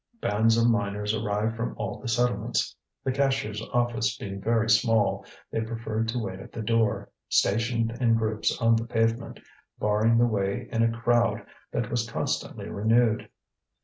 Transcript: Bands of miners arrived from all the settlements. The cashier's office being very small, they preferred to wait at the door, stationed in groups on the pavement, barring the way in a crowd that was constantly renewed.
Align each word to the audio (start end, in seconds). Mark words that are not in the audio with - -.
Bands 0.19 0.57
of 0.57 0.67
miners 0.67 1.13
arrived 1.13 1.55
from 1.55 1.75
all 1.77 1.99
the 1.99 2.07
settlements. 2.07 2.75
The 3.03 3.11
cashier's 3.11 3.61
office 3.71 4.17
being 4.17 4.41
very 4.41 4.67
small, 4.67 5.23
they 5.51 5.61
preferred 5.61 6.07
to 6.07 6.17
wait 6.17 6.39
at 6.39 6.51
the 6.51 6.63
door, 6.63 7.11
stationed 7.29 7.91
in 8.01 8.15
groups 8.15 8.59
on 8.59 8.75
the 8.77 8.87
pavement, 8.87 9.39
barring 9.77 10.17
the 10.17 10.25
way 10.25 10.67
in 10.71 10.81
a 10.81 10.89
crowd 11.01 11.45
that 11.71 11.91
was 11.91 12.09
constantly 12.09 12.67
renewed. 12.67 13.29